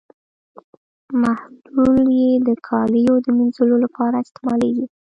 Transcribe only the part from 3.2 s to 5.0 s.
د مینځلو لپاره استعمالیږي.